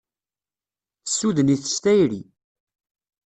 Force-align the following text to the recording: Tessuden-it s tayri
Tessuden-it 1.05 1.65
s 1.75 1.77
tayri 1.83 2.21